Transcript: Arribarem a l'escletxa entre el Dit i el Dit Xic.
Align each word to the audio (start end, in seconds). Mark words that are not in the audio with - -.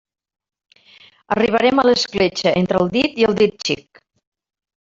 Arribarem 1.35 1.81
a 1.83 1.87
l'escletxa 1.89 2.57
entre 2.65 2.83
el 2.85 2.93
Dit 2.99 3.23
i 3.25 3.29
el 3.31 3.39
Dit 3.43 3.63
Xic. 3.71 4.03